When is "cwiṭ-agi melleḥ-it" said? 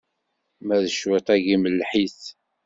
0.99-2.21